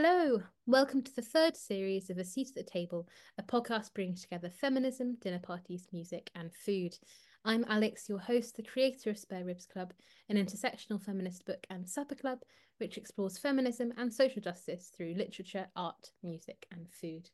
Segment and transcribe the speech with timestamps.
[0.00, 4.14] Hello, welcome to the third series of A Seat at the Table, a podcast bringing
[4.14, 6.96] together feminism, dinner parties, music, and food.
[7.44, 9.92] I'm Alex, your host, the creator of Spare Ribs Club,
[10.28, 12.42] an intersectional feminist book and supper club
[12.76, 17.28] which explores feminism and social justice through literature, art, music, and food.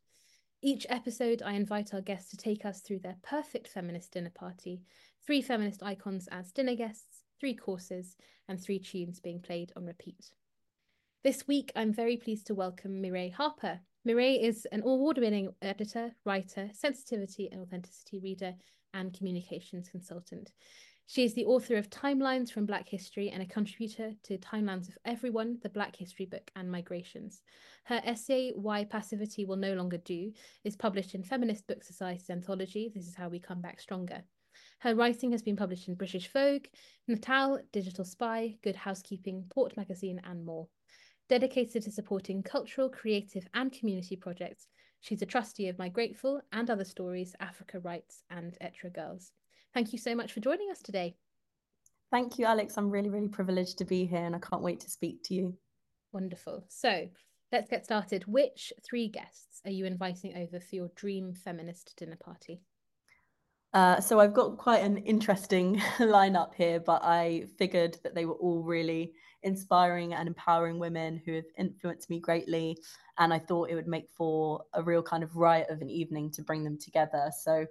[0.63, 4.81] Each episode, I invite our guests to take us through their perfect feminist dinner party,
[5.27, 8.17] three feminist icons as dinner guests, three courses,
[8.49, 10.31] and three tunes being played on repeat.
[11.25, 13.81] This week, I'm very pleased to welcome Mireille Harper.
[14.05, 18.53] Mireille is an award winning editor, writer, sensitivity and authenticity reader,
[18.93, 20.53] and communications consultant.
[21.07, 24.99] She is the author of Timelines from Black History and a contributor to Timelines of
[25.07, 27.41] Everyone, the Black History book, and Migrations.
[27.85, 30.31] Her essay, Why Passivity Will No Longer Do,
[30.63, 34.25] is published in Feminist Book Society's anthology, This Is How We Come Back Stronger.
[34.81, 36.67] Her writing has been published in British Vogue,
[37.09, 40.69] Nataal, Digital Spy, Good Housekeeping, Port Magazine, and more.
[41.29, 44.69] Dedicated to supporting cultural, creative, and community projects,
[45.01, 49.33] she's a trustee of Migrateful and Other Stories, Africa Writes, and Être Girls.
[49.73, 51.17] Thank you so much for joining us today.
[52.11, 52.77] Thank you, Alex.
[52.77, 55.57] I'm really, really privileged to be here and I can't wait to speak to you.
[56.13, 56.65] Wonderful.
[56.69, 57.09] So
[57.51, 58.25] let's get started.
[58.27, 62.61] Which three guests are you inviting over for your dream feminist dinner party?
[63.75, 68.35] Uh, so I've got quite an interesting lineup here, but I figured that they were
[68.35, 72.79] all really inspiring and empowering women who have influenced me greatly.
[73.19, 76.31] And I thought it would make for a real kind of riot of an evening
[76.33, 77.33] to bring them together.
[77.37, 77.67] So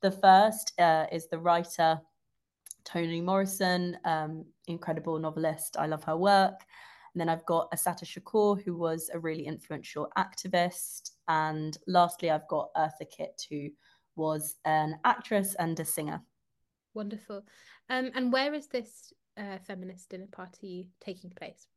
[0.00, 2.00] the first uh, is the writer
[2.84, 5.76] Toni Morrison, um, incredible novelist.
[5.76, 6.60] I love her work.
[7.14, 11.10] And then I've got Assata Shakur, who was a really influential activist.
[11.26, 13.70] And lastly, I've got Eartha Kitt, who
[14.18, 16.20] was an actress and a singer.
[16.94, 17.42] Wonderful.
[17.88, 21.68] Um, and where is this uh, feminist dinner party taking place?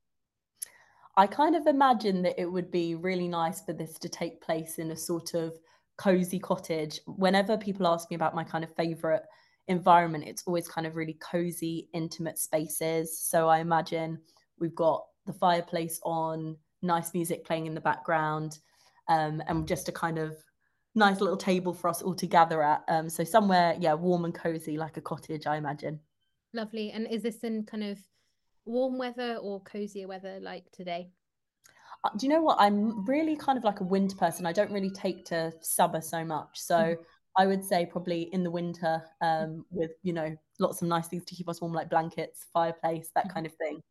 [1.18, 4.80] I kind of imagine that it would be really nice for this to take place
[4.80, 5.58] in a sort of
[5.98, 7.00] cozy cottage.
[7.06, 9.24] Whenever people ask me about my kind of favorite
[9.68, 13.20] environment, it's always kind of really cozy, intimate spaces.
[13.20, 14.20] So I imagine
[14.58, 18.60] we've got the fireplace on, nice music playing in the background,
[19.08, 20.38] um, and just a kind of
[20.96, 22.84] nice little table for us all to gather at.
[22.88, 26.00] Um, so somewhere, yeah, warm and cozy, like a cottage, I imagine.
[26.54, 26.92] Lovely.
[26.92, 28.00] And is this in kind of
[28.66, 31.10] warm weather or cozier weather like today?
[32.04, 32.58] Uh, do you know what?
[32.60, 34.46] I'm really kind of like a winter person.
[34.46, 36.60] I don't really take to summer so much.
[36.60, 36.98] So mm.
[37.38, 41.24] I would say probably in the winter, um, with you know lots of nice things
[41.26, 43.34] to keep us warm, like blankets, fireplace, that mm.
[43.34, 43.82] kind of thing.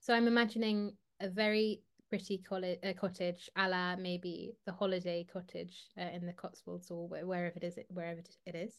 [0.00, 5.86] So I'm imagining a very pretty college, uh, cottage, a la maybe the holiday cottage
[5.98, 8.74] uh, in the Cotswolds or wherever it is, wherever it is.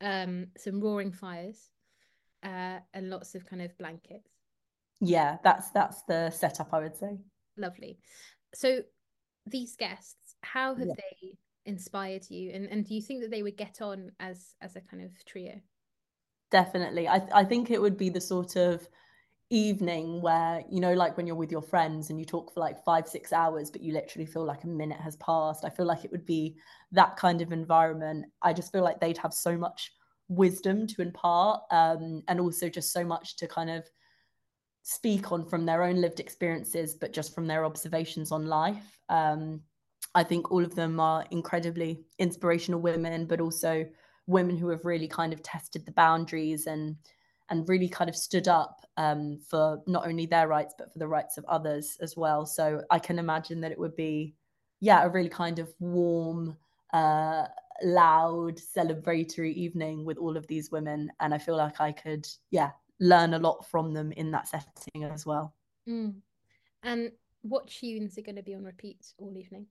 [0.00, 1.70] Um, some roaring fires,
[2.42, 4.30] uh, and lots of kind of blankets.
[5.00, 7.18] Yeah, that's that's the setup I would say.
[7.56, 7.98] Lovely.
[8.54, 8.80] So
[9.46, 10.94] these guests, how have yeah.
[10.96, 14.74] they inspired you, and and do you think that they would get on as as
[14.74, 15.60] a kind of trio?
[16.50, 18.88] Definitely, I I think it would be the sort of
[19.52, 22.82] evening where you know like when you're with your friends and you talk for like
[22.84, 26.04] five six hours but you literally feel like a minute has passed i feel like
[26.04, 26.56] it would be
[26.92, 28.26] that kind of environment.
[28.42, 29.92] I just feel like they'd have so much
[30.28, 33.84] wisdom to impart um, and also just so much to kind of
[34.82, 39.00] speak on from their own lived experiences but just from their observations on life.
[39.08, 39.60] Um,
[40.14, 43.86] i think all of them are incredibly inspirational women but also
[44.26, 46.96] women who have really kind of tested the boundaries and
[47.52, 51.06] and really kind of stood up um, for not only their rights but for the
[51.06, 52.46] rights of others as well.
[52.46, 54.34] So i can imagine that it would be
[54.80, 56.56] yeah a really kind of warm
[56.94, 57.44] uh,
[57.84, 61.12] loud celebratory evening with all of these women.
[61.20, 62.70] And i feel like i could yeah
[63.00, 65.54] learn a lot from them in that setting as well.
[65.88, 66.14] Mm.
[66.84, 69.66] and what tunes are going to be on repeat all evening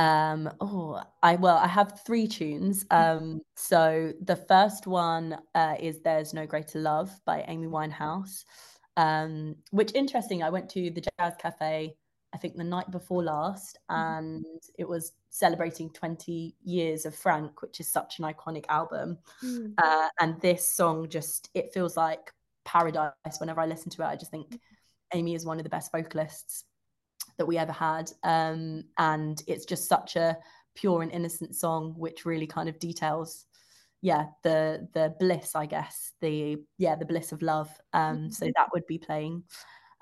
[0.00, 2.96] um oh i well i have three tunes mm.
[2.96, 8.44] um so the first one uh, is there's no greater love by amy winehouse
[8.96, 11.94] um which interesting i went to the jazz cafe
[12.32, 14.18] I think the night before last, mm-hmm.
[14.18, 14.44] and
[14.78, 19.18] it was celebrating 20 years of Frank, which is such an iconic album.
[19.44, 19.74] Mm.
[19.76, 22.32] Uh, and this song just it feels like
[22.64, 24.06] paradise whenever I listen to it.
[24.06, 25.18] I just think mm-hmm.
[25.18, 26.64] Amy is one of the best vocalists
[27.40, 30.36] that we ever had, um, and it's just such a
[30.76, 33.46] pure and innocent song, which really kind of details
[34.02, 38.28] yeah the the bliss i guess the yeah the bliss of love um mm-hmm.
[38.30, 39.42] so that would be playing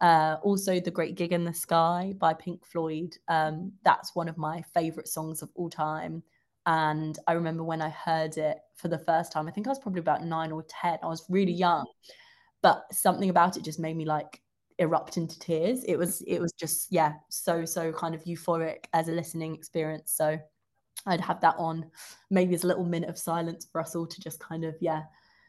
[0.01, 3.17] uh, also, The Great Gig in the Sky by Pink Floyd.
[3.27, 6.23] Um, that's one of my favorite songs of all time.
[6.67, 9.79] And I remember when I heard it for the first time, I think I was
[9.79, 10.99] probably about nine or 10.
[11.03, 11.87] I was really young,
[12.63, 14.41] but something about it just made me like
[14.79, 15.85] erupt into tears.
[15.85, 20.13] It was it was just yeah, so so kind of euphoric as a listening experience.
[20.13, 20.39] So
[21.07, 21.91] I'd have that on
[22.31, 25.03] maybe as a little minute of silence for us all to just kind of yeah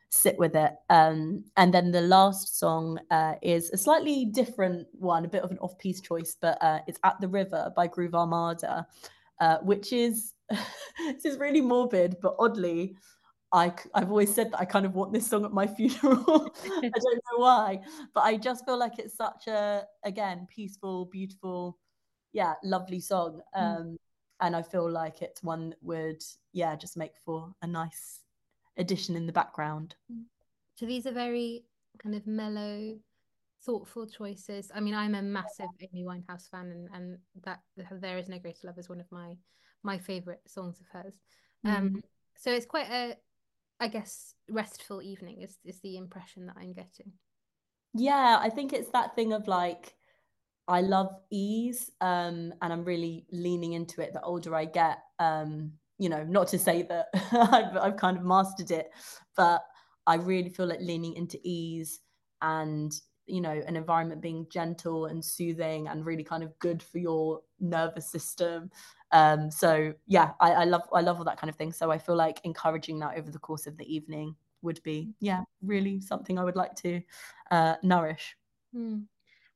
[0.10, 0.74] sit with it.
[0.90, 5.52] Um, and then the last song uh, is a slightly different one, a bit of
[5.52, 8.88] an off-piece choice, but uh, it's "At the River" by Groove Armada,
[9.40, 12.98] uh, which is this is really morbid, but oddly,
[13.52, 16.54] I I've always said that I kind of want this song at my funeral.
[16.64, 17.80] I don't know why,
[18.14, 21.78] but I just feel like it's such a again peaceful, beautiful,
[22.34, 23.42] yeah, lovely song.
[23.54, 23.64] Hmm.
[23.64, 23.96] Um, mm.
[24.42, 26.24] And I feel like it's one that would,
[26.54, 28.22] yeah, just make for a nice
[28.78, 29.96] addition in the background.
[30.76, 31.66] So these are very
[32.02, 32.98] kind of mellow,
[33.66, 34.72] thoughtful choices.
[34.74, 37.60] I mean, I'm a massive Amy Winehouse fan, and, and that
[38.00, 39.36] "There Is No Greater Love" is one of my
[39.84, 41.16] my favorite songs of hers.
[41.66, 41.78] Mm.
[41.78, 42.04] Um,
[42.38, 43.18] so it's quite a,
[43.80, 45.42] I guess, restful evening.
[45.42, 47.14] Is is the impression that I'm getting?
[47.94, 49.96] Yeah, I think it's that thing of like.
[50.68, 55.00] I love ease um, and I'm really leaning into it the older I get.
[55.18, 58.88] Um, you know, not to say that I've, I've kind of mastered it,
[59.36, 59.64] but
[60.06, 62.02] I really feel like leaning into ease
[62.42, 62.92] and
[63.26, 67.42] you know an environment being gentle and soothing and really kind of good for your
[67.60, 68.72] nervous system
[69.12, 71.98] um so yeah I, I love i love all that kind of thing so i
[71.98, 76.38] feel like encouraging that over the course of the evening would be yeah really something
[76.38, 77.02] i would like to
[77.52, 78.36] uh nourish
[78.76, 79.04] mm.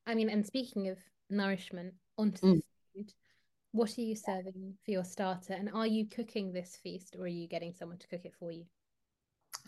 [0.06, 0.98] i mean and speaking of
[1.30, 2.54] nourishment onto mm.
[2.54, 2.62] the
[2.94, 3.12] food
[3.74, 5.52] what are you serving for your starter?
[5.52, 8.52] And are you cooking this feast or are you getting someone to cook it for
[8.52, 8.64] you?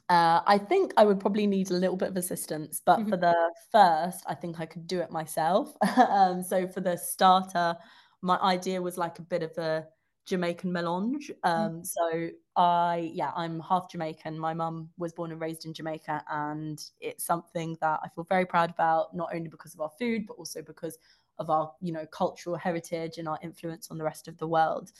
[0.08, 3.10] Uh, I think I would probably need a little bit of assistance, but mm-hmm.
[3.10, 3.34] for the
[3.72, 5.74] first, I think I could do it myself.
[6.08, 7.74] um, so for the starter,
[8.22, 9.86] my idea was like a bit of a
[10.26, 11.30] Jamaican melange.
[11.44, 11.50] Mm.
[11.50, 11.82] Um, mm-hmm.
[11.84, 14.38] So I, yeah, I'm half Jamaican.
[14.38, 18.46] My mum was born and raised in Jamaica, and it's something that I feel very
[18.46, 20.98] proud about, not only because of our food, but also because
[21.38, 24.92] of our you know cultural heritage and our influence on the rest of the world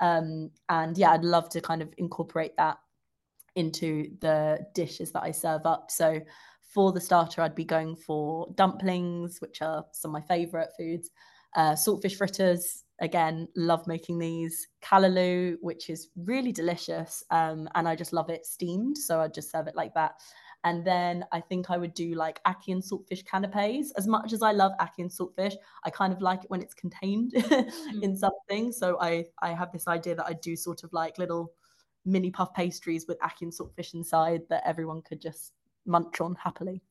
[0.00, 2.78] um, and yeah i'd love to kind of incorporate that
[3.54, 6.20] into the dishes that i serve up so
[6.60, 11.10] for the starter i'd be going for dumplings which are some of my favorite foods
[11.56, 17.94] uh, saltfish fritters again love making these callaloo which is really delicious um, and i
[17.94, 20.14] just love it steamed so i just serve it like that
[20.66, 23.92] and then I think I would do like ackee and saltfish canapes.
[23.96, 25.54] As much as I love ackee and saltfish,
[25.84, 28.02] I kind of like it when it's contained mm.
[28.02, 28.72] in something.
[28.72, 31.52] So I I have this idea that I do sort of like little
[32.04, 35.52] mini puff pastries with ackee and saltfish inside that everyone could just
[35.86, 36.82] munch on happily.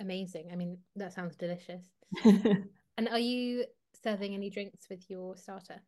[0.00, 0.50] Amazing.
[0.52, 1.82] I mean, that sounds delicious.
[2.96, 3.64] and are you
[4.02, 5.80] serving any drinks with your starter?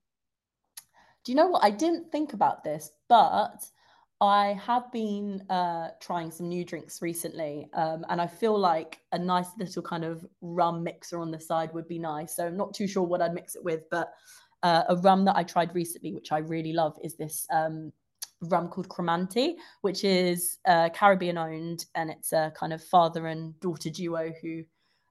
[1.25, 1.65] Do you know what?
[1.65, 3.65] I didn't think about this, but
[4.21, 9.19] I have been uh, trying some new drinks recently, um, and I feel like a
[9.19, 12.37] nice little kind of rum mixer on the side would be nice.
[12.37, 14.13] So I'm not too sure what I'd mix it with, but
[14.63, 17.93] uh, a rum that I tried recently, which I really love, is this um,
[18.43, 23.59] rum called Cremante, which is uh, Caribbean owned, and it's a kind of father and
[23.61, 24.63] daughter duo who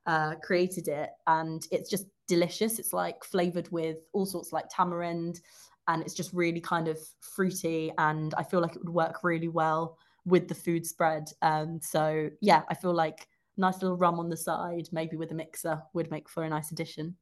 [0.06, 2.80] uh, created it, and it's just delicious.
[2.80, 5.42] It's like flavored with all sorts like tamarind
[5.88, 9.50] and it's just really kind of fruity and I feel like it would work really
[9.50, 11.30] well with the food spread.
[11.42, 13.28] Um, so yeah, I feel like
[13.58, 16.72] nice little rum on the side, maybe with a mixer, would make for a nice
[16.72, 17.16] addition.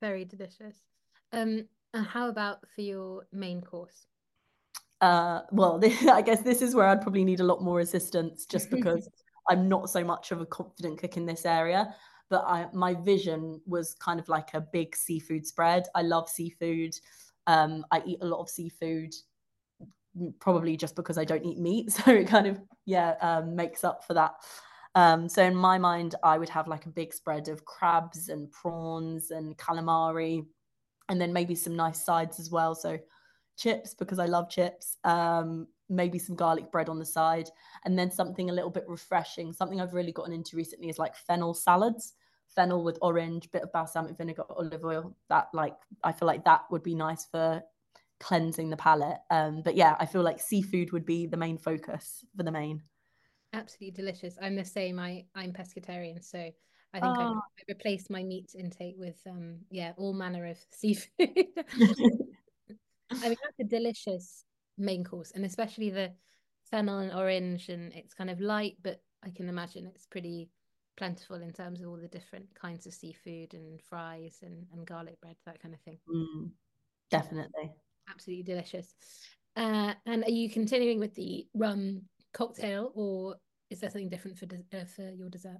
[0.00, 0.76] Very delicious.
[1.32, 4.06] Um, and how about for your main course?
[5.00, 8.70] Uh, well, I guess this is where I'd probably need a lot more assistance, just
[8.72, 9.08] because
[9.48, 11.94] I'm not so much of a confident cook in this area.
[12.30, 15.86] But I, my vision was kind of like a big seafood spread.
[15.94, 16.94] I love seafood.
[17.46, 19.14] Um, I eat a lot of seafood,
[20.40, 21.92] probably just because I don't eat meat.
[22.04, 24.34] So it kind of, yeah, um, makes up for that.
[24.94, 28.50] Um, so in my mind, I would have like a big spread of crabs and
[28.50, 30.44] prawns and calamari,
[31.08, 32.74] and then maybe some nice sides as well.
[32.74, 32.98] So
[33.56, 34.96] chips because I love chips.
[35.04, 37.48] Um, maybe some garlic bread on the side,
[37.84, 39.52] and then something a little bit refreshing.
[39.52, 42.14] Something I've really gotten into recently is like fennel salads
[42.54, 45.16] fennel with orange, bit of balsamic vinegar, olive oil.
[45.28, 47.62] That like I feel like that would be nice for
[48.20, 49.18] cleansing the palate.
[49.30, 52.82] Um, but yeah, I feel like seafood would be the main focus for the main.
[53.52, 54.36] Absolutely delicious.
[54.40, 54.98] I'm the same.
[54.98, 57.22] I I'm pescatarian, so I think oh.
[57.22, 61.28] I, I replaced my meat intake with um yeah all manner of seafood.
[63.10, 64.44] I mean that's a delicious
[64.76, 66.12] main course, and especially the
[66.70, 70.50] fennel and orange, and it's kind of light, but I can imagine it's pretty
[70.98, 75.18] plentiful in terms of all the different kinds of seafood and fries and, and garlic
[75.20, 75.98] bread, that kind of thing.
[76.12, 76.50] Mm,
[77.10, 77.72] definitely.
[78.10, 78.94] Absolutely delicious.
[79.56, 82.02] Uh, and are you continuing with the rum
[82.32, 83.36] cocktail or
[83.70, 85.58] is there something different for, uh, for your dessert?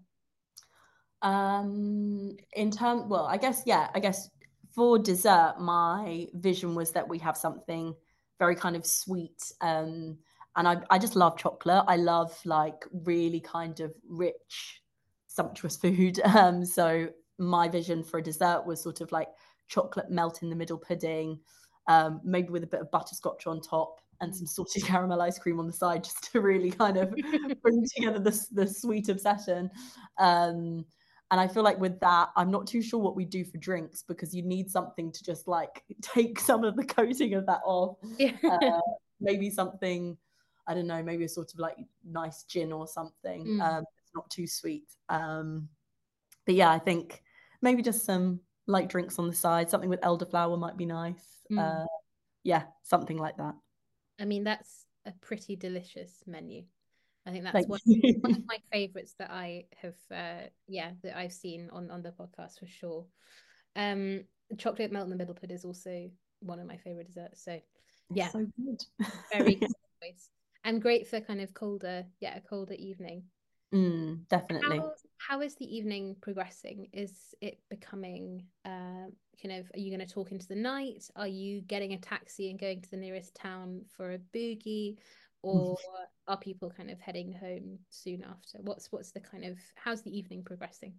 [1.23, 4.31] Um, in term, well, I guess yeah, I guess
[4.75, 7.95] for dessert, my vision was that we have something
[8.39, 9.53] very kind of sweet.
[9.61, 10.19] Um,
[10.57, 11.85] and I, I just love chocolate.
[11.87, 14.83] I love like really kind of rich,
[15.39, 16.21] sumptuous food.
[16.39, 19.29] Um, so my vision for a dessert was sort of like
[19.69, 21.39] chocolate melt in the middle pudding,
[21.87, 25.61] um, maybe with a bit of butterscotch on top and some salted caramel ice cream
[25.61, 27.15] on the side, just to really kind of
[27.63, 29.71] bring together the, the sweet obsession.
[30.19, 30.85] Um,
[31.31, 34.03] and I feel like with that, I'm not too sure what we do for drinks
[34.03, 37.97] because you need something to just like take some of the coating of that off.
[38.19, 38.33] Yeah.
[38.43, 38.81] Uh,
[39.21, 40.17] maybe something,
[40.67, 43.45] I don't know, maybe a sort of like nice gin or something.
[43.47, 43.61] Mm.
[43.61, 43.85] Um,
[44.19, 44.89] not too sweet.
[45.09, 45.69] Um,
[46.45, 47.23] but yeah, I think
[47.63, 49.71] maybe just some light drinks on the side.
[49.71, 51.25] Something with elderflower might be nice.
[51.53, 51.59] Mm.
[51.59, 51.87] Uh,
[52.43, 53.55] yeah, something like that.
[54.21, 56.65] I mean, that's a pretty delicious menu.
[57.27, 57.81] I think that's one,
[58.21, 62.11] one, of my favorites that I have, uh, yeah, that I've seen on on the
[62.11, 63.07] podcast for sure.
[63.77, 64.25] Um,
[64.57, 66.11] chocolate melt in the middle pudding is also
[66.41, 67.45] one of my favorite desserts.
[67.45, 67.61] So,
[68.15, 68.83] yeah, so good.
[69.31, 69.69] very good
[70.03, 70.31] choice
[70.65, 73.25] and great for kind of colder, yeah, a colder evening.
[73.75, 74.79] Mm, definitely.
[74.79, 76.89] How, how is the evening progressing?
[76.93, 79.11] Is it becoming uh,
[79.43, 79.71] kind of?
[79.75, 81.09] Are you going to talk into the night?
[81.17, 84.97] Are you getting a taxi and going to the nearest town for a boogie?
[85.43, 85.77] or
[86.27, 90.17] are people kind of heading home soon after what's what's the kind of how's the
[90.17, 90.93] evening progressing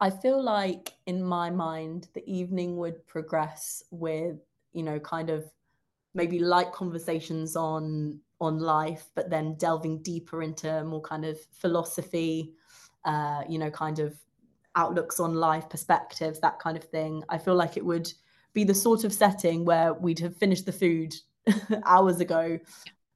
[0.00, 4.38] i feel like in my mind the evening would progress with
[4.72, 5.44] you know kind of
[6.14, 12.52] maybe light conversations on on life but then delving deeper into more kind of philosophy
[13.04, 14.14] uh you know kind of
[14.74, 18.12] outlooks on life perspectives that kind of thing i feel like it would
[18.52, 21.14] be the sort of setting where we'd have finished the food
[21.84, 22.58] hours ago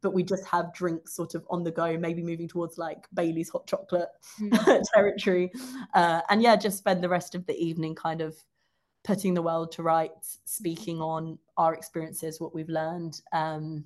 [0.03, 3.49] but we just have drinks sort of on the go, maybe moving towards like Bailey's
[3.49, 4.09] hot chocolate
[4.41, 4.83] mm.
[4.95, 5.51] territory.
[5.95, 8.37] Uh, and yeah, just spend the rest of the evening kind of
[9.03, 13.21] putting the world to rights, speaking on our experiences, what we've learned.
[13.33, 13.85] Um,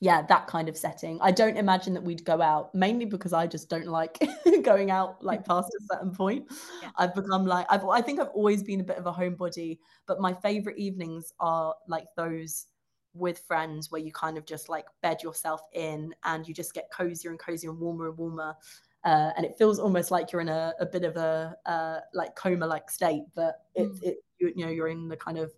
[0.00, 1.18] yeah, that kind of setting.
[1.22, 4.18] I don't imagine that we'd go out mainly because I just don't like
[4.62, 6.46] going out like past a certain point.
[6.82, 6.90] Yeah.
[6.96, 10.20] I've become like I've I think I've always been a bit of a homebody, but
[10.20, 12.66] my favorite evenings are like those
[13.14, 16.90] with friends where you kind of just like bed yourself in and you just get
[16.90, 18.54] cozier and cozier and warmer and warmer.
[19.02, 22.34] Uh, and it feels almost like you're in a, a bit of a uh, like
[22.34, 24.08] coma like state, but it's mm.
[24.08, 25.52] it you, you, know you're in the kind of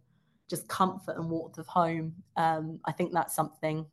[0.48, 2.14] just comfort and warmth of home.
[2.36, 3.84] Um, I think that's something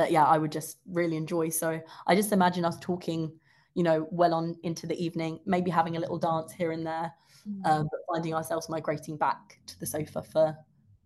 [0.00, 1.50] that yeah I would just really enjoy.
[1.50, 3.32] So I just imagine us talking,
[3.74, 7.12] you know, well on into the evening, maybe having a little dance here and there,
[7.48, 7.66] mm.
[7.66, 10.56] um, but finding ourselves migrating back to the sofa for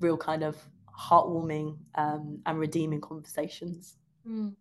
[0.00, 0.56] real kind of
[0.98, 3.96] heartwarming um, and redeeming conversations.
[4.26, 4.54] Mm.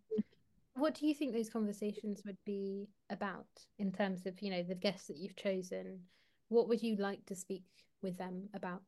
[0.74, 3.46] What do you think those conversations would be about
[3.78, 6.00] in terms of, you know, the guests that you've chosen?
[6.48, 7.64] What would you like to speak
[8.02, 8.82] with them about?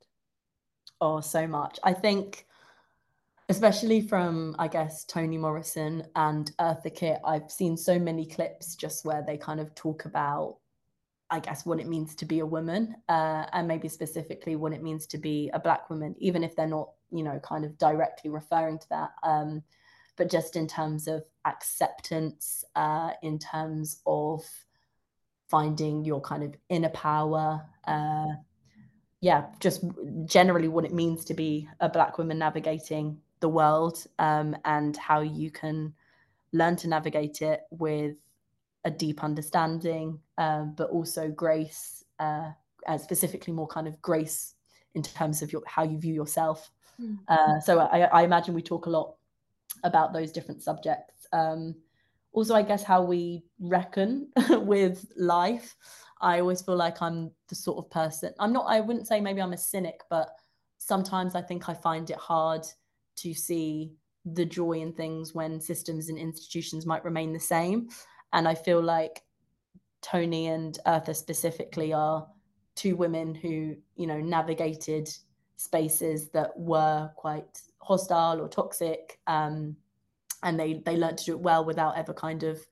[1.01, 1.79] Oh, so much.
[1.85, 2.47] I think,
[3.49, 9.05] especially from, I guess, Toni Morrison and Eartha Kitt, I've seen so many clips just
[9.05, 10.59] where they kind of talk about
[11.29, 14.83] I guess, what it means to be a woman, uh, and maybe specifically what it
[14.83, 18.31] means to be a black woman, even if they're not, you know, kind of directly
[18.31, 19.11] referring to that.
[19.25, 19.63] Um,
[20.17, 24.45] but just in terms of acceptance, uh, in terms of
[25.51, 28.35] finding your kind of inner power, uh,
[29.21, 29.85] yeah, just
[30.27, 35.21] generally what it means to be a black woman navigating the world, um, and how
[35.21, 35.95] you can
[36.53, 38.17] learn to navigate it with
[38.85, 42.51] a deep understanding, um, but also grace, uh,
[42.87, 44.55] and specifically more kind of grace
[44.95, 46.71] in terms of your, how you view yourself.
[47.01, 47.19] Mm.
[47.29, 49.17] Uh, so I, I, imagine we talk a lot
[49.85, 51.27] about those different subjects.
[51.33, 51.75] Um,
[52.33, 55.77] also, I guess how we reckon with life.
[56.21, 58.33] I always feel like I'm the sort of person.
[58.39, 58.67] I'm not.
[58.67, 60.31] I wouldn't say maybe I'm a cynic, but
[60.79, 62.67] sometimes I think I find it hard
[63.17, 63.93] to see
[64.25, 67.89] the joy in things when systems and institutions might remain the same.
[68.33, 69.23] And I feel like
[70.03, 72.27] Toni and Eartha specifically are
[72.75, 75.09] two women who, you know, navigated
[75.57, 79.19] spaces that were quite hostile or toxic.
[79.27, 79.77] Um,
[80.43, 82.65] and they they learned to do it well without ever kind of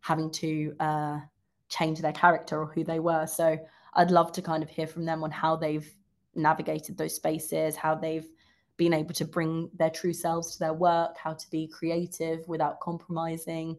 [0.00, 1.20] having to uh,
[1.68, 3.26] change their character or who they were.
[3.26, 3.58] So
[3.94, 5.88] I'd love to kind of hear from them on how they've
[6.34, 8.28] navigated those spaces, how they've
[8.76, 12.80] been able to bring their true selves to their work, how to be creative without
[12.80, 13.76] compromising,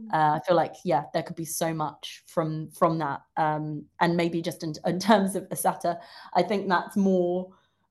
[0.00, 0.08] Mm.
[0.12, 4.16] uh, I feel like yeah, there could be so much from from that, um, and
[4.16, 5.98] maybe just in, in terms of Assata,
[6.34, 7.50] I think that's more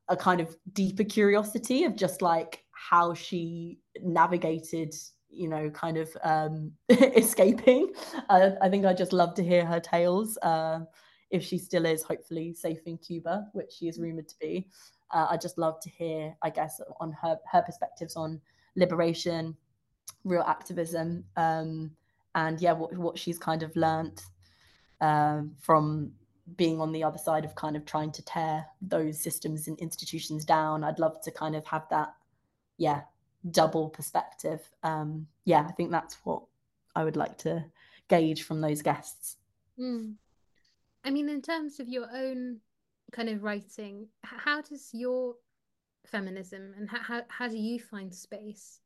[0.10, 4.96] a kind of deeper curiosity of just like how she navigated,
[5.30, 7.94] you know, kind of um, escaping.
[8.30, 10.38] Uh, I think I just love to hear her tales.
[10.42, 10.82] Uh,
[11.30, 14.68] if she still is, hopefully safe in Cuba, which she is rumored to be.
[15.12, 18.42] Uh, I just love to hear, I guess, on her her perspectives on
[18.76, 19.56] liberation,
[20.24, 21.92] real activism, um,
[22.36, 24.24] and yeah, what what she's kind of learnt
[25.02, 26.14] um, from
[26.58, 30.46] being on the other side of kind of trying to tear those systems and institutions
[30.46, 30.84] down.
[30.84, 32.14] I'd love to kind of have that,
[32.78, 33.02] yeah,
[33.50, 34.62] double perspective.
[34.84, 36.44] Um, yeah, I think that's what
[36.96, 37.66] I would like to
[38.08, 39.38] gauge from those guests.
[39.80, 40.16] Mm.
[41.04, 42.60] I mean, in terms of your own
[43.12, 45.36] kind of writing, how does your
[46.06, 48.80] feminism and how, how do you find space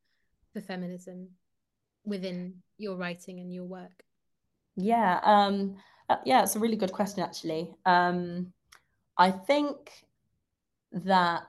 [0.53, 1.29] for feminism
[2.03, 4.03] within your writing and your work?
[4.75, 5.77] Yeah, um,
[6.10, 7.74] uh, yeah, it's a really good question actually.
[7.86, 8.51] Um,
[9.17, 9.91] I think
[10.91, 11.48] that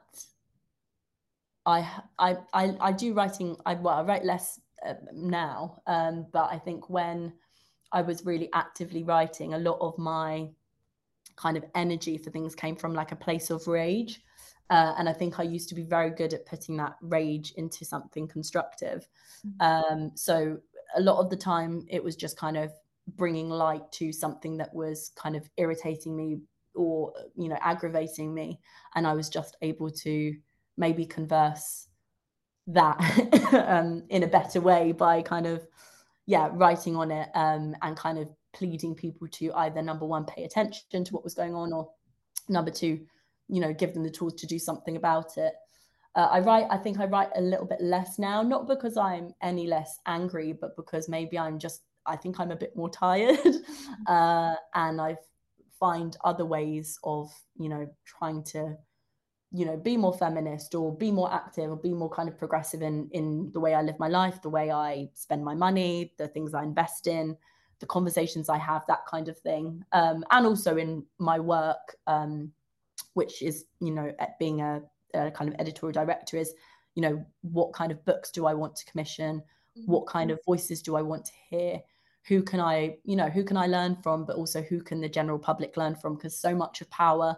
[1.64, 3.56] I, I I I do writing.
[3.66, 7.32] I well, I write less uh, now, um, but I think when
[7.92, 10.48] I was really actively writing, a lot of my
[11.36, 14.22] kind of energy for things came from like a place of rage.
[14.68, 17.84] Uh, and I think I used to be very good at putting that rage into
[17.84, 19.06] something constructive.
[19.46, 19.94] Mm-hmm.
[19.94, 20.58] Um, so
[20.96, 22.72] a lot of the time, it was just kind of
[23.16, 26.40] bringing light to something that was kind of irritating me
[26.74, 28.60] or you know aggravating me,
[28.94, 30.34] and I was just able to
[30.76, 31.88] maybe converse
[32.66, 32.98] that
[33.68, 35.66] um, in a better way by kind of
[36.26, 40.44] yeah writing on it um, and kind of pleading people to either number one pay
[40.44, 41.90] attention to what was going on or
[42.48, 43.00] number two
[43.48, 45.54] you know give them the tools to do something about it.
[46.14, 49.34] Uh, i write i think i write a little bit less now not because i'm
[49.42, 53.38] any less angry but because maybe i'm just i think i'm a bit more tired.
[54.06, 55.16] Uh, and i
[55.78, 58.76] find other ways of you know trying to
[59.52, 62.82] you know be more feminist or be more active or be more kind of progressive
[62.82, 66.28] in in the way i live my life the way i spend my money the
[66.28, 67.36] things i invest in
[67.80, 72.50] the conversations i have that kind of thing um, and also in my work um,
[73.14, 74.82] which is you know being a,
[75.14, 76.54] a, kind of editorial director is
[76.94, 79.38] you know what kind of books do i want to commission
[79.78, 79.90] mm-hmm.
[79.90, 81.80] what kind of voices do i want to hear
[82.26, 85.08] who can i you know who can i learn from but also who can the
[85.08, 87.36] general public learn from because so much of power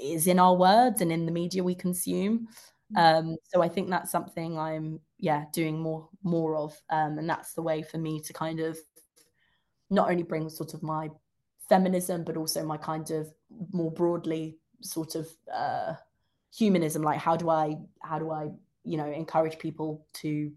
[0.00, 2.48] is in our words and in the media we consume.
[2.94, 3.18] Mm.
[3.18, 7.54] Um, so I think that's something I'm yeah doing more more of, um, and that's
[7.54, 8.78] the way for me to kind of
[9.92, 11.10] not only bring sort of my
[11.68, 13.32] feminism, but also my kind of
[13.72, 15.94] more broadly sort of uh,
[16.54, 17.02] humanism.
[17.02, 18.48] Like how do I how do I
[18.84, 20.50] you know encourage people to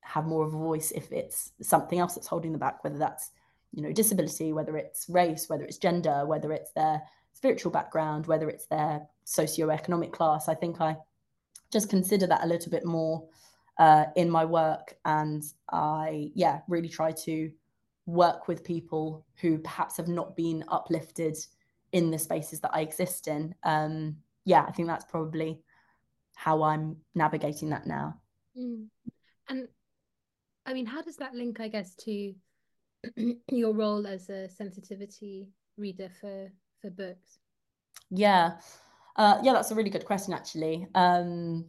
[0.00, 3.30] have more of a voice if it's something else that's holding them back, whether that's
[3.72, 7.02] you know disability, whether it's race, whether it's gender, whether it's their
[7.34, 10.48] spiritual background, whether it's their socioeconomic class.
[10.48, 10.96] I think I
[11.70, 13.26] just consider that a little bit more
[13.78, 14.96] uh, in my work.
[15.04, 17.50] And I, yeah, really try to
[18.06, 21.36] work with people who perhaps have not been uplifted
[21.92, 23.54] in the spaces that I exist in.
[23.62, 25.62] Um, yeah, I think that's probably
[26.34, 28.20] how I'm navigating that now.
[28.58, 28.88] Mm.
[29.48, 29.68] And
[30.66, 32.34] I mean, how does that link, I guess, to
[33.50, 37.38] your role as a sensitivity reader for for books?
[38.10, 38.54] Yeah.
[39.16, 40.86] Uh, yeah, that's a really good question, actually.
[40.94, 41.66] Um,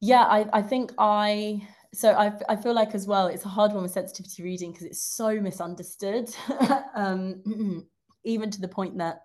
[0.00, 3.72] yeah, I, I think I so I, I feel like as well it's a hard
[3.72, 6.34] one with sensitivity reading because it's so misunderstood.
[6.96, 7.86] Um,
[8.24, 9.22] even to the point that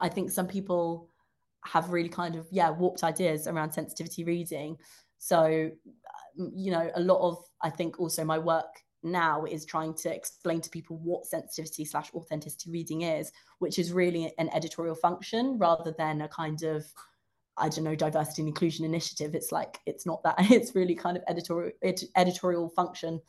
[0.00, 1.10] i think some people
[1.64, 4.76] have really kind of yeah warped ideas around sensitivity reading.
[5.18, 5.70] So
[6.36, 10.60] you know a lot of i think also my work now is trying to explain
[10.60, 15.94] to people what sensitivity slash authenticity reading is, which is really an editorial function rather
[15.98, 16.84] than a kind of
[17.56, 19.34] I don't know diversity and inclusion initiative.
[19.34, 20.36] It's like it's not that.
[20.50, 23.20] It's really kind of editorial ed- editorial function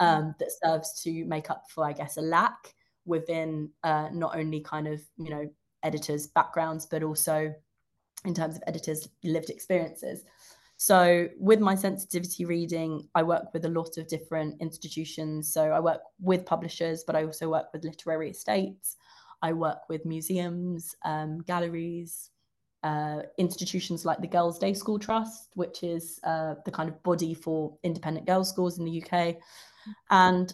[0.00, 4.60] um, that serves to make up for I guess a lack within uh, not only
[4.60, 5.48] kind of you know
[5.82, 7.52] editors' backgrounds but also
[8.24, 10.24] in terms of editors' lived experiences.
[10.76, 15.52] So, with my sensitivity reading, I work with a lot of different institutions.
[15.52, 18.96] So, I work with publishers, but I also work with literary estates.
[19.40, 22.30] I work with museums, um, galleries,
[22.84, 27.34] uh, institutions like the Girls' Day School Trust, which is uh, the kind of body
[27.34, 29.36] for independent girls' schools in the UK.
[30.10, 30.52] And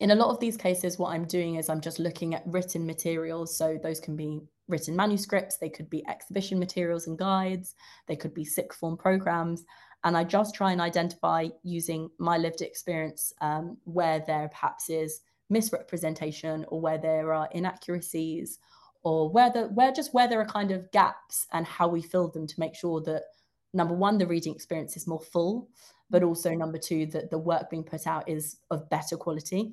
[0.00, 2.86] in a lot of these cases, what I'm doing is I'm just looking at written
[2.86, 3.56] materials.
[3.56, 7.74] So, those can be written manuscripts, they could be exhibition materials and guides,
[8.06, 9.64] they could be sixth form programs.
[10.04, 15.20] And I just try and identify using my lived experience um, where there perhaps is
[15.50, 18.58] misrepresentation or where there are inaccuracies
[19.02, 22.28] or where the where just where there are kind of gaps and how we fill
[22.28, 23.24] them to make sure that
[23.72, 25.68] number one the reading experience is more full
[26.10, 29.72] but also number two that the work being put out is of better quality.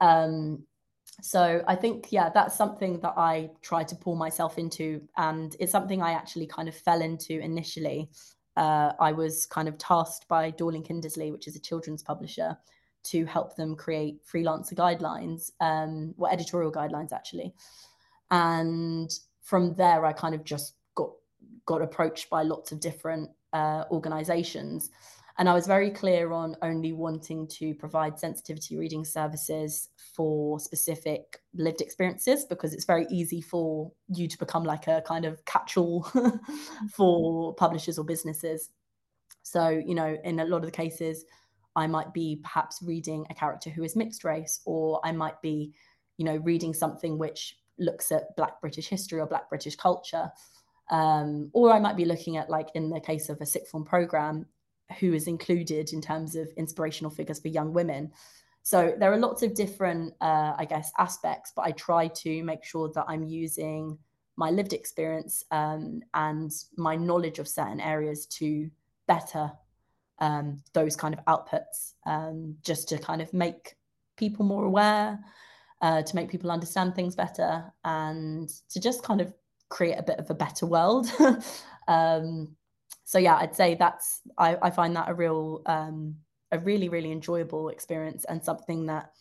[0.00, 0.64] Um,
[1.20, 5.72] so i think yeah that's something that i try to pull myself into and it's
[5.72, 8.08] something i actually kind of fell into initially.
[8.56, 12.56] Uh, i was kind of tasked by dorling kindersley which is a children's publisher
[13.04, 17.52] to help them create freelancer guidelines um, or editorial guidelines actually
[18.30, 21.10] and from there i kind of just got
[21.66, 24.90] got approached by lots of different uh, organizations
[25.38, 31.40] and I was very clear on only wanting to provide sensitivity reading services for specific
[31.54, 35.76] lived experiences because it's very easy for you to become like a kind of catch
[35.76, 36.10] all
[36.92, 38.70] for publishers or businesses.
[39.44, 41.24] So, you know, in a lot of the cases,
[41.76, 45.72] I might be perhaps reading a character who is mixed race, or I might be,
[46.16, 50.30] you know, reading something which looks at Black British history or Black British culture.
[50.90, 53.84] Um, or I might be looking at, like in the case of a sixth form
[53.84, 54.46] program,
[55.00, 58.10] who is included in terms of inspirational figures for young women.
[58.62, 62.64] So there are lots of different, uh, I guess, aspects, but I try to make
[62.64, 63.98] sure that I'm using
[64.36, 68.70] my lived experience um, and my knowledge of certain areas to
[69.06, 69.50] better
[70.20, 73.76] um, those kind of outputs, um, just to kind of make
[74.16, 75.18] people more aware,
[75.80, 79.32] uh, to make people understand things better, and to just kind of
[79.68, 81.06] create a bit of a better world.
[81.88, 82.56] um,
[83.04, 86.16] so yeah, I'd say that's I, I find that a real um,
[86.52, 89.12] a really really enjoyable experience and something that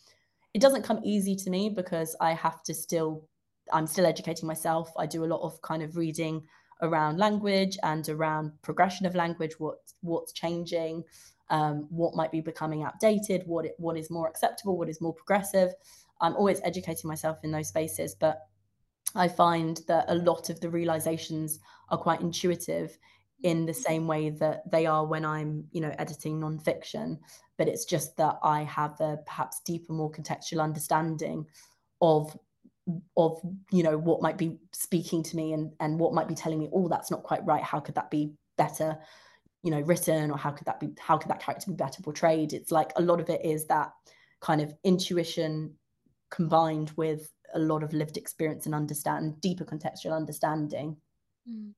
[0.54, 3.28] it doesn't come easy to me because I have to still
[3.72, 4.92] I'm still educating myself.
[4.98, 6.44] I do a lot of kind of reading
[6.82, 11.04] around language and around progression of language, what what's changing,
[11.50, 15.14] um, what might be becoming outdated, what it, what is more acceptable, what is more
[15.14, 15.74] progressive.
[16.22, 18.42] I'm always educating myself in those spaces, but
[19.16, 22.98] I find that a lot of the realizations are quite intuitive
[23.44, 27.20] in the same way that they are when I'm, you know, editing nonfiction.
[27.58, 31.46] But it's just that I have a perhaps deeper, more contextual understanding
[32.02, 32.38] of
[33.18, 36.58] of you know what might be speaking to me and and what might be telling
[36.58, 37.64] me oh that's not quite right.
[37.64, 38.98] How could that be better
[39.64, 40.32] you know written?
[40.32, 42.54] Or how could that be how could that character be better portrayed?
[42.54, 43.92] It's like a lot of it is that
[44.40, 45.74] kind of intuition
[46.30, 50.98] combined with a lot of lived experience and understand deeper contextual understanding
[51.50, 51.72] mm.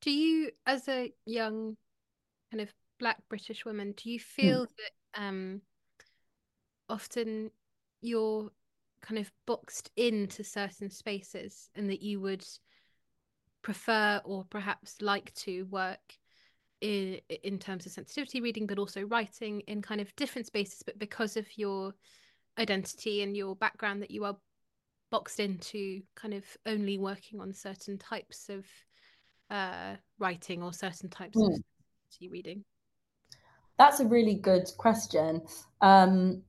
[0.00, 1.76] Do you, as a young
[2.50, 4.42] kind of Black British woman, do you hmm.
[4.42, 4.68] feel mm.
[4.76, 5.60] that um,
[6.88, 7.50] often
[8.00, 8.50] you're
[9.00, 12.44] kind of boxed into certain spaces and that you would
[13.62, 16.14] prefer or perhaps like to work
[16.80, 20.98] in, in terms of sensitivity reading, but also writing in kind of different spaces, but
[20.98, 21.92] because of your
[22.58, 24.36] identity and your background, that you are
[25.10, 28.66] boxed into kind of only working on certain types of
[29.50, 31.46] uh, writing or certain types mm.
[31.46, 31.62] of
[32.20, 32.30] hmm.
[32.30, 32.64] reading?
[33.78, 35.42] That's a really good question.
[35.80, 36.42] Um,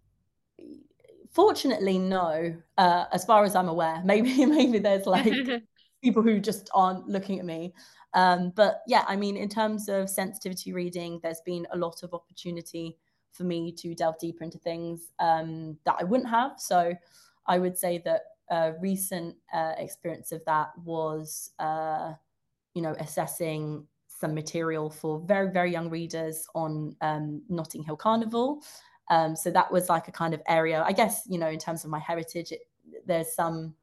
[1.31, 2.55] fortunately, no.
[2.77, 5.33] Uh, as far as I'm aware, maybe maybe there's like
[6.03, 7.73] people who just aren't looking at me.
[8.15, 12.13] Um, but yeah, I mean, in terms of sensitivity reading, there's been a lot of
[12.13, 12.97] opportunity
[13.31, 16.59] for me to delve deeper into things um, that I wouldn't have.
[16.59, 16.93] So
[17.47, 22.13] I would say that a recent uh, experience of that was uh,
[22.73, 28.61] you know, assessing some material for very, very young readers on um, Notting Hill Carnival.
[29.09, 31.83] Um, so that was like a kind of area, I guess, you know, in terms
[31.83, 32.61] of my heritage, it,
[33.05, 33.73] there's some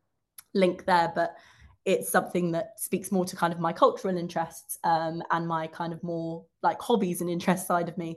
[0.54, 1.36] link there, but
[1.84, 5.92] it's something that speaks more to kind of my cultural interests um, and my kind
[5.92, 8.16] of more like hobbies and interest side of me.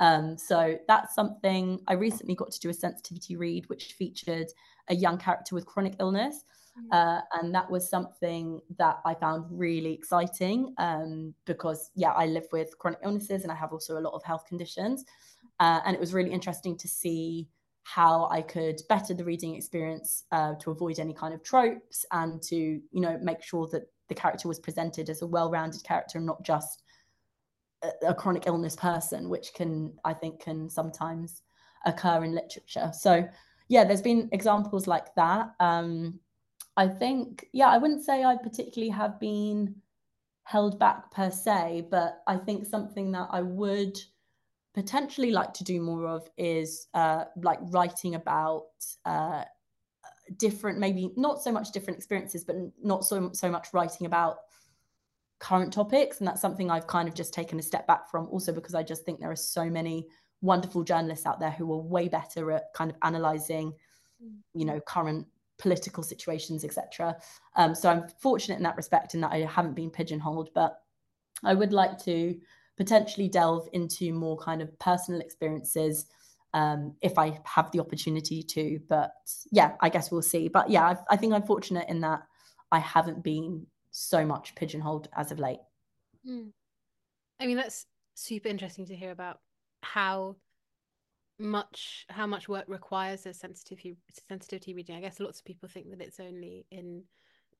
[0.00, 4.48] Um, so that's something I recently got to do a sensitivity read, which featured
[4.88, 6.44] a young character with chronic illness.
[6.78, 7.18] Mm.
[7.18, 12.46] Uh, and that was something that I found really exciting um, because, yeah, I live
[12.52, 15.04] with chronic illnesses and I have also a lot of health conditions.
[15.60, 17.48] Uh, and it was really interesting to see
[17.82, 22.40] how I could better the reading experience uh, to avoid any kind of tropes and
[22.42, 26.26] to, you know, make sure that the character was presented as a well-rounded character and
[26.26, 26.82] not just
[28.06, 31.42] a, chronic illness person, which can, I think, can sometimes
[31.86, 32.90] occur in literature.
[32.92, 33.28] So,
[33.68, 35.50] yeah, there's been examples like that.
[35.60, 36.20] Um,
[36.76, 39.76] I think, yeah, I wouldn't say I particularly have been
[40.44, 43.98] held back per se, but I think something that I would
[44.74, 48.68] potentially like to do more of is uh, like writing about
[49.04, 49.44] uh,
[50.36, 54.38] different, maybe not so much different experiences, but not so so much writing about
[55.38, 58.28] current topics, and that's something I've kind of just taken a step back from.
[58.28, 60.06] Also, because I just think there are so many
[60.40, 63.72] wonderful journalists out there who are way better at kind of analyzing,
[64.54, 65.26] you know, current
[65.58, 67.16] political situations, etc.
[67.56, 70.50] Um, so I'm fortunate in that respect, in that I haven't been pigeonholed.
[70.54, 70.78] But
[71.44, 72.38] I would like to
[72.76, 76.06] potentially delve into more kind of personal experiences
[76.54, 78.80] um, if I have the opportunity to.
[78.88, 79.12] But
[79.50, 80.48] yeah, I guess we'll see.
[80.48, 82.22] But yeah, I've, I think I'm fortunate in that
[82.70, 83.66] I haven't been
[83.98, 85.60] so much pigeonholed as of late.
[86.26, 86.52] Mm.
[87.40, 89.40] I mean, that's super interesting to hear about
[89.82, 90.36] how
[91.40, 93.96] much how much work requires a sensitivity
[94.28, 94.96] sensitivity reading.
[94.96, 97.04] I guess lots of people think that it's only in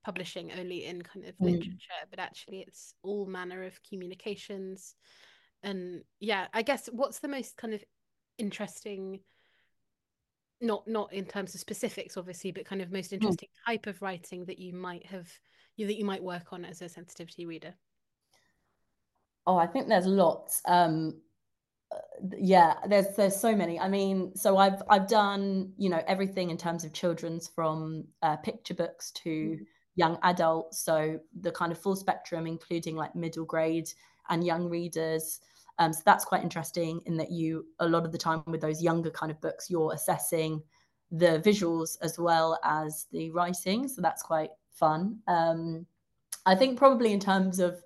[0.04, 1.52] publishing, only in kind of mm.
[1.52, 4.94] literature, but actually it's all manner of communications.
[5.62, 7.82] And yeah, I guess what's the most kind of
[8.38, 9.20] interesting
[10.60, 13.14] not not in terms of specifics obviously but kind of most mm.
[13.14, 13.70] interesting mm.
[13.70, 15.28] type of writing that you might have
[15.78, 17.74] you that you might work on as a sensitivity reader?
[19.46, 21.14] Oh i think there's lots um
[22.36, 23.80] yeah there's there's so many.
[23.80, 28.36] I mean so i've i've done you know everything in terms of children's from uh,
[28.36, 29.58] picture books to mm.
[29.96, 33.88] young adults so the kind of full spectrum including like middle grade
[34.28, 35.40] and young readers.
[35.78, 38.82] Um, so that's quite interesting in that you a lot of the time with those
[38.82, 40.60] younger kind of books you're assessing
[41.12, 45.86] the visuals as well as the writing so that's quite fun um,
[46.46, 47.82] i think probably in terms of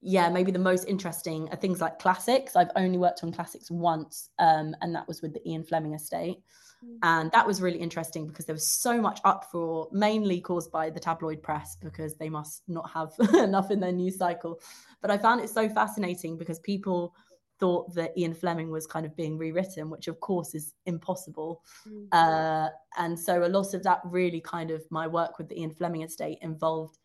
[0.00, 2.54] yeah, maybe the most interesting are things like classics.
[2.54, 6.38] I've only worked on classics once, um, and that was with the Ian Fleming estate.
[6.84, 6.98] Mm.
[7.02, 11.00] And that was really interesting because there was so much uproar, mainly caused by the
[11.00, 14.60] tabloid press because they must not have enough in their news cycle.
[15.00, 17.14] But I found it so fascinating because people
[17.58, 21.62] thought that Ian Fleming was kind of being rewritten, which of course is impossible.
[21.88, 22.06] Mm.
[22.12, 25.70] Uh, and so a lot of that really kind of my work with the Ian
[25.70, 26.98] Fleming estate involved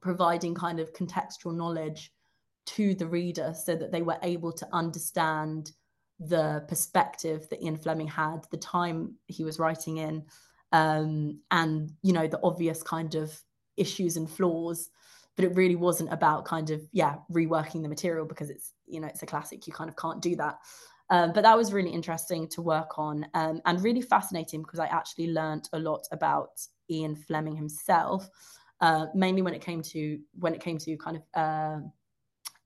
[0.00, 2.12] providing kind of contextual knowledge
[2.64, 5.72] to the reader so that they were able to understand
[6.18, 10.24] the perspective that Ian Fleming had, the time he was writing in,
[10.72, 13.38] um, and you know the obvious kind of
[13.76, 14.90] issues and flaws.
[15.36, 19.08] But it really wasn't about kind of yeah reworking the material because it's you know
[19.08, 19.66] it's a classic.
[19.66, 20.58] You kind of can't do that.
[21.10, 24.86] Um, but that was really interesting to work on um, and really fascinating because I
[24.86, 28.30] actually learned a lot about Ian Fleming himself
[28.82, 31.80] uh, mainly when it came to when it came to kind of uh,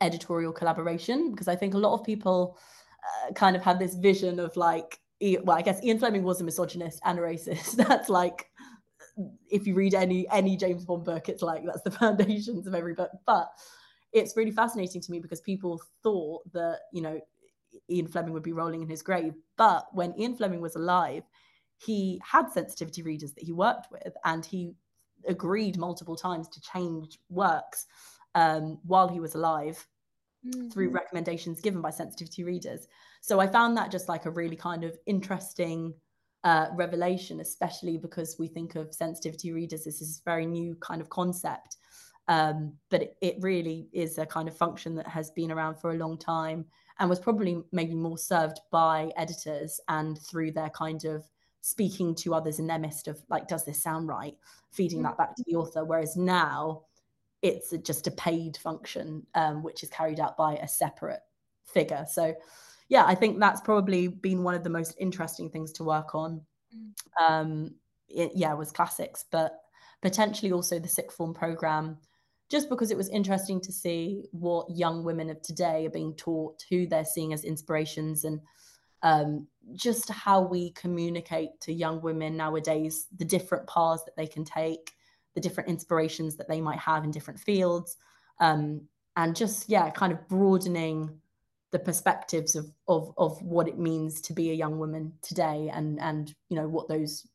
[0.00, 2.58] editorial collaboration because I think a lot of people
[3.04, 6.44] uh, kind of had this vision of like well I guess Ian Fleming was a
[6.44, 8.50] misogynist and a racist that's like
[9.50, 12.94] if you read any any James Bond book it's like that's the foundations of every
[12.94, 13.50] book but
[14.12, 17.20] it's really fascinating to me because people thought that you know
[17.90, 21.22] Ian Fleming would be rolling in his grave but when Ian Fleming was alive
[21.78, 24.74] he had sensitivity readers that he worked with and he
[25.28, 27.86] agreed multiple times to change works
[28.34, 29.86] um, while he was alive
[30.46, 30.68] mm-hmm.
[30.68, 32.86] through recommendations given by sensitivity readers.
[33.20, 35.94] So I found that just like a really kind of interesting
[36.46, 41.10] uh, revelation, especially because we think of sensitivity readers as this very new kind of
[41.10, 41.76] concept.
[42.28, 45.96] Um, but it, really is a kind of function that has been around for a
[45.96, 46.64] long time
[47.00, 51.24] and was probably maybe more served by editors and through their kind of
[51.62, 54.36] speaking to others in their midst of like does this sound right?
[54.70, 55.84] Feeding that back to the author.
[55.84, 56.82] Whereas now
[57.42, 61.22] it's just a paid function um, which is carried out by a separate
[61.64, 62.06] figure.
[62.08, 62.34] So
[62.88, 66.40] yeah i think that's probably been one of the most interesting things to work on
[66.74, 67.22] mm.
[67.22, 67.70] um,
[68.08, 69.52] it, yeah was classics but
[70.02, 71.96] potentially also the sixth form program
[72.48, 76.62] just because it was interesting to see what young women of today are being taught
[76.70, 78.40] who they're seeing as inspirations and
[79.02, 84.44] um, just how we communicate to young women nowadays, the different paths that they can
[84.44, 84.92] take,
[85.34, 87.96] the different inspirations that they might have in different fields,
[88.40, 88.82] um,
[89.16, 91.20] and just yeah, kind of broadening
[91.76, 96.00] the perspectives of, of of what it means to be a young woman today, and
[96.00, 97.26] and you know what those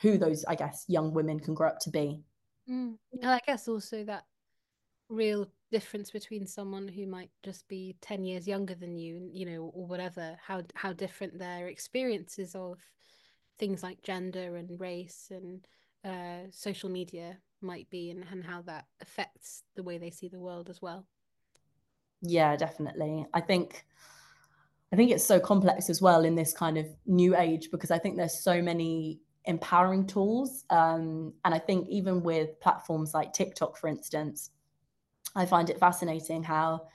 [0.00, 2.22] who those I guess young women can grow up to be.
[2.70, 2.96] Mm.
[3.12, 4.24] And I guess also that
[5.10, 9.70] real difference between someone who might just be 10 years younger than you you know
[9.74, 12.78] or whatever how how different their experiences of
[13.58, 15.66] things like gender and race and
[16.04, 20.40] uh, social media might be and, and how that affects the way they see the
[20.40, 21.06] world as well
[22.22, 23.84] yeah definitely i think
[24.92, 27.98] i think it's so complex as well in this kind of new age because i
[27.98, 33.76] think there's so many empowering tools um, and i think even with platforms like tiktok
[33.76, 34.50] for instance
[35.34, 36.88] I find it fascinating how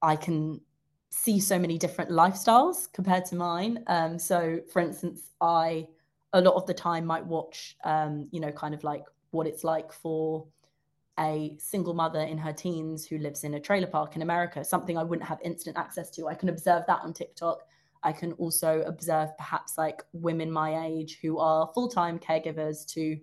[0.00, 0.60] I can
[1.10, 3.84] see so many different lifestyles compared to mine.
[3.86, 5.86] Um, so, for instance, I
[6.32, 9.64] a lot of the time might watch, um, you know, kind of like what it's
[9.64, 10.46] like for
[11.18, 14.96] a single mother in her teens who lives in a trailer park in America, something
[14.96, 16.28] I wouldn't have instant access to.
[16.28, 17.60] I can observe that on TikTok.
[18.02, 23.18] I can also observe perhaps like women my age who are full time caregivers to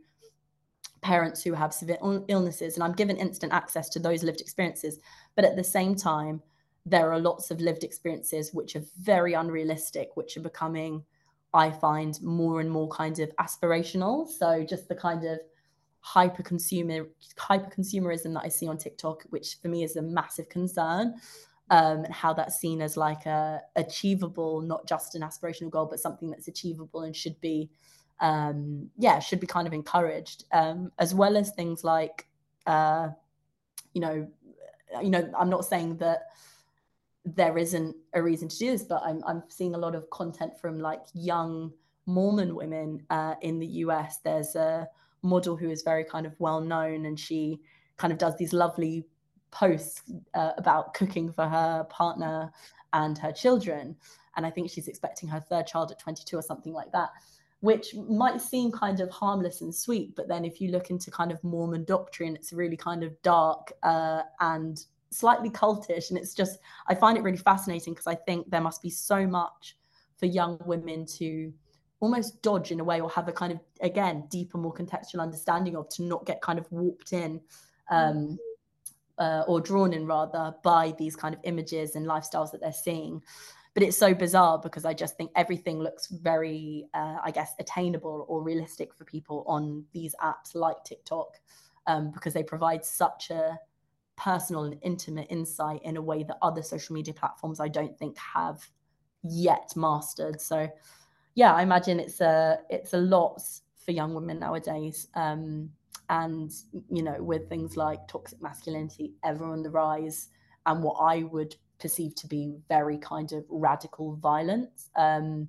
[1.02, 1.98] parents who have severe
[2.28, 5.00] illnesses and i'm given instant access to those lived experiences
[5.34, 6.42] but at the same time
[6.90, 11.04] there are lots of lived experiences which are very unrealistic, which are becoming,
[11.54, 14.28] I find, more and more kind of aspirational.
[14.28, 15.40] So just the kind of
[16.02, 17.08] hyper consumer
[17.38, 21.16] hyper consumerism that I see on TikTok, which for me is a massive concern.
[21.72, 26.00] Um, and how that's seen as like a achievable, not just an aspirational goal, but
[26.00, 27.70] something that's achievable and should be,
[28.22, 32.28] um, yeah, should be kind of encouraged, um, as well as things like,
[32.66, 33.10] uh,
[33.94, 34.28] you know,
[35.00, 36.30] you know, I'm not saying that
[37.24, 40.60] there isn't a reason to do this, but I'm, I'm seeing a lot of content
[40.60, 41.72] from like young
[42.08, 44.18] Mormon women uh, in the US.
[44.24, 44.90] There's a
[45.22, 47.60] model who is very kind of well known, and she
[47.98, 49.06] kind of does these lovely
[49.52, 50.04] posts
[50.34, 52.52] uh, about cooking for her partner
[52.94, 53.96] and her children.
[54.36, 57.10] And I think she's expecting her third child at 22 or something like that,
[57.60, 60.16] which might seem kind of harmless and sweet.
[60.16, 63.74] But then if you look into kind of Mormon doctrine, it's really kind of dark
[63.84, 66.10] uh, and slightly cultish.
[66.10, 69.28] And it's just, I find it really fascinating because I think there must be so
[69.28, 69.76] much
[70.18, 71.52] for young women to
[72.00, 75.76] almost dodge in a way or have a kind of, again, deeper, more contextual understanding
[75.76, 77.42] of to not get kind of warped in.
[77.90, 78.38] Um,
[79.18, 83.22] uh, or drawn in rather by these kind of images and lifestyles that they're seeing
[83.74, 88.26] but it's so bizarre because I just think everything looks very, uh, I guess, attainable
[88.28, 91.38] or realistic for people on these apps like TikTok
[91.88, 93.58] um, because they provide such a
[94.18, 98.18] personal and intimate insight in a way that other social media platforms I don't think
[98.18, 98.68] have
[99.24, 100.42] yet mastered.
[100.42, 100.68] So
[101.36, 103.42] yeah, I imagine it's a it's a lot
[103.86, 105.08] for young women nowadays.
[105.16, 105.70] Um,
[106.10, 106.52] and
[106.90, 110.30] you know, with things like toxic masculinity ever on the rise,
[110.66, 115.48] and what I would perceive to be very kind of radical violence, um,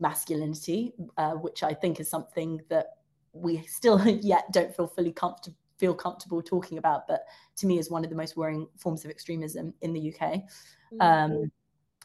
[0.00, 2.96] masculinity, uh, which I think is something that
[3.32, 7.24] we still yet don't feel fully comfortable feel comfortable talking about, but
[7.56, 10.42] to me is one of the most worrying forms of extremism in the UK.
[10.92, 11.00] Mm-hmm.
[11.00, 11.52] Um,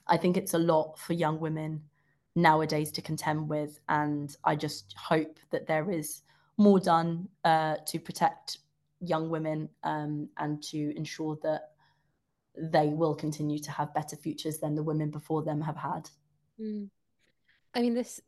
[0.07, 1.81] I think it's a lot for young women
[2.35, 6.21] nowadays to contend with, and I just hope that there is
[6.57, 8.59] more done uh, to protect
[8.99, 11.71] young women um, and to ensure that
[12.55, 16.09] they will continue to have better futures than the women before them have had.
[16.59, 16.89] Mm.
[17.73, 18.21] I mean, this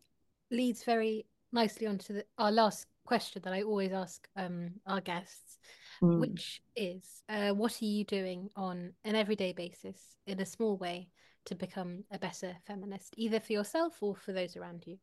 [0.51, 5.59] leads very nicely onto the, our last question that I always ask um, our guests,
[6.01, 6.19] mm.
[6.19, 11.09] which is uh, what are you doing on an everyday basis in a small way
[11.45, 14.97] to become a better feminist, either for yourself or for those around you?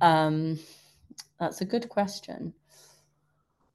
[0.00, 0.58] Um,
[1.38, 2.54] that's a good question.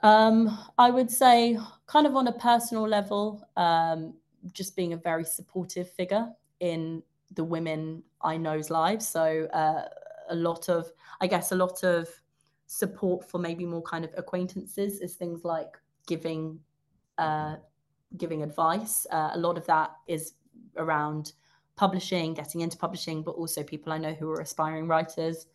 [0.01, 4.13] Um, I would say, kind of on a personal level, um,
[4.53, 6.27] just being a very supportive figure
[6.59, 7.01] in
[7.33, 9.07] the women I know's lives.
[9.07, 9.87] So, uh,
[10.29, 12.07] a lot of, I guess, a lot of
[12.67, 16.59] support for maybe more kind of acquaintances is things like giving
[17.17, 17.55] uh,
[18.17, 19.07] giving advice.
[19.11, 20.33] Uh, a lot of that is
[20.77, 21.33] around
[21.75, 25.47] publishing, getting into publishing, but also people I know who are aspiring writers.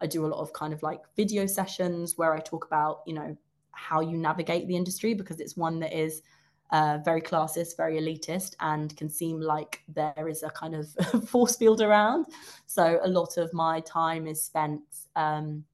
[0.00, 3.14] I do a lot of kind of like video sessions where I talk about, you
[3.14, 3.36] know,
[3.72, 6.22] how you navigate the industry because it's one that is
[6.70, 10.88] uh, very classist, very elitist, and can seem like there is a kind of
[11.28, 12.26] force field around.
[12.66, 14.80] So a lot of my time is spent
[15.14, 15.64] um,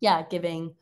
[0.00, 0.74] yeah, giving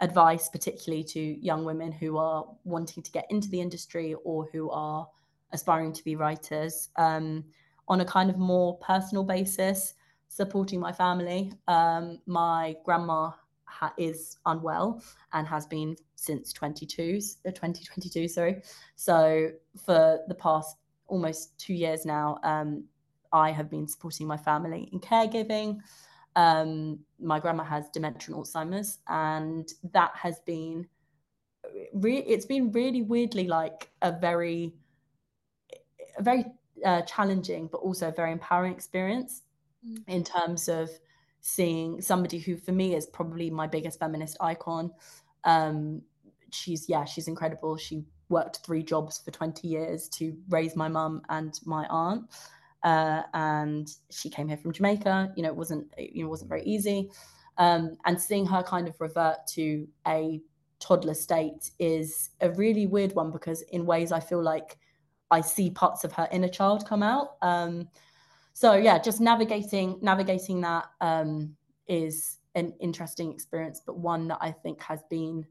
[0.00, 4.70] advice, particularly to young women who are wanting to get into the industry or who
[4.70, 5.08] are
[5.52, 7.44] aspiring to be writers um,
[7.88, 9.94] on a kind of more personal basis,
[10.28, 11.52] supporting my family.
[11.66, 13.30] Um, my grandma
[13.64, 18.62] ha- is unwell and has been since 22, uh, 2022, sorry.
[18.96, 19.50] So
[19.84, 22.84] for the past almost two years now, um,
[23.32, 25.80] I have been supporting my family in caregiving,
[26.36, 30.86] um, my grandma has dementia and Alzheimer's, and that has been
[31.92, 34.74] re- it's been really weirdly like a very
[36.18, 36.44] a very
[36.84, 39.42] uh, challenging but also a very empowering experience
[39.86, 39.98] mm.
[40.06, 40.90] in terms of
[41.40, 44.90] seeing somebody who for me is probably my biggest feminist icon
[45.44, 46.02] um,
[46.50, 51.22] she's yeah she's incredible she worked three jobs for 20 years to raise my mum
[51.28, 52.24] and my aunt
[52.82, 55.32] uh, and she came here from Jamaica.
[55.36, 57.10] You know, it wasn't you know wasn't very easy,
[57.56, 60.40] um, and seeing her kind of revert to a
[60.80, 64.78] toddler state is a really weird one because in ways I feel like
[65.30, 67.36] I see parts of her inner child come out.
[67.42, 67.88] Um,
[68.54, 71.56] so yeah, just navigating navigating that um,
[71.86, 75.46] is an interesting experience, but one that I think has been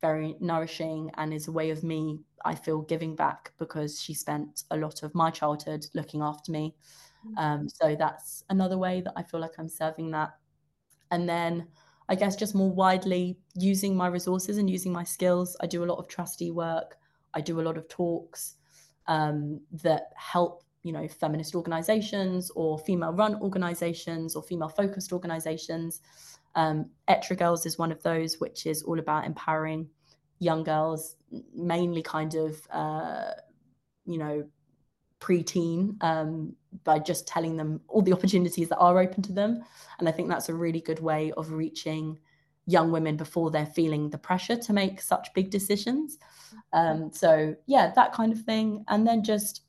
[0.00, 4.62] very nourishing and is a way of me I feel giving back because she spent
[4.70, 6.76] a lot of my childhood looking after me.
[7.26, 7.38] Mm.
[7.38, 10.30] Um, so that's another way that I feel like I'm serving that.
[11.10, 11.66] And then
[12.08, 15.56] I guess just more widely using my resources and using my skills.
[15.60, 16.98] I do a lot of trustee work.
[17.34, 18.56] I do a lot of talks.
[19.08, 26.00] Um, that help you know feminist organizations or female run organizations or female focused organizations
[26.56, 29.88] um, Être Girls is one of those, which is all about empowering
[30.38, 31.16] young girls,
[31.54, 33.30] mainly kind of, uh,
[34.06, 34.44] you know,
[35.20, 39.62] preteen, um, by just telling them all the opportunities that are open to them.
[39.98, 42.18] And I think that's a really good way of reaching
[42.66, 46.18] young women before they're feeling the pressure to make such big decisions.
[46.72, 48.84] Um, so, yeah, that kind of thing.
[48.88, 49.62] And then just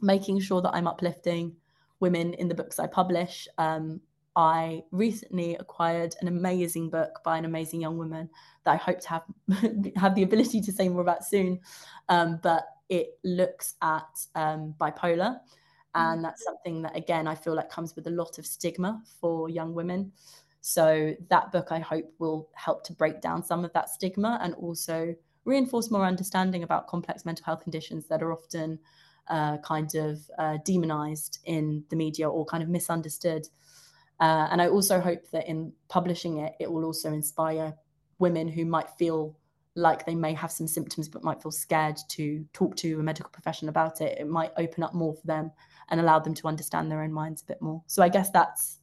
[0.00, 1.54] making sure that I'm uplifting
[2.00, 3.46] women in the books I publish.
[3.58, 4.00] Um,
[4.34, 8.30] I recently acquired an amazing book by an amazing young woman
[8.64, 9.22] that I hope to have
[9.96, 11.60] have the ability to say more about soon.
[12.08, 15.38] Um, but it looks at um, bipolar,
[15.94, 16.22] and mm.
[16.22, 19.74] that's something that again I feel like comes with a lot of stigma for young
[19.74, 20.12] women.
[20.62, 24.54] So that book I hope will help to break down some of that stigma and
[24.54, 28.78] also reinforce more understanding about complex mental health conditions that are often
[29.28, 33.48] uh, kind of uh, demonized in the media or kind of misunderstood.
[34.20, 37.74] Uh, and I also hope that in publishing it, it will also inspire
[38.20, 39.36] women who might feel
[39.74, 43.30] like they may have some symptoms but might feel scared to talk to a medical
[43.30, 44.16] professional about it.
[44.18, 45.50] It might open up more for them
[45.88, 47.82] and allow them to understand their own minds a bit more.
[47.88, 48.78] So I guess that's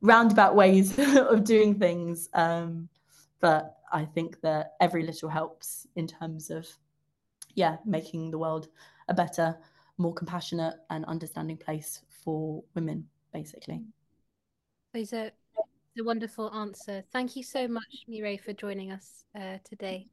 [0.00, 2.28] roundabout ways of doing things.
[2.34, 2.88] Um,
[3.40, 6.66] but I think that every little helps in terms of,
[7.54, 8.68] yeah, making the world
[9.08, 9.56] a better,
[9.96, 13.82] more compassionate and understanding place for women, basically.
[14.94, 15.30] Those are
[15.98, 17.02] a wonderful answer.
[17.12, 20.08] Thank you so much, Mireille, for joining us uh, today.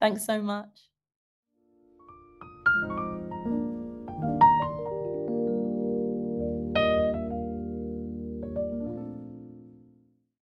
[0.00, 0.87] Thanks so much.